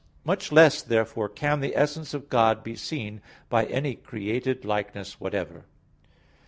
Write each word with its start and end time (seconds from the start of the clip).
Much 0.23 0.51
less 0.51 0.81
therefore 0.81 1.29
can 1.29 1.59
the 1.59 1.75
essence 1.75 2.15
of 2.15 2.27
God 2.27 2.63
be 2.63 2.75
seen 2.75 3.21
by 3.49 3.65
any 3.67 3.93
created 3.93 4.65
likeness 4.65 5.19
whatever. 5.19 5.67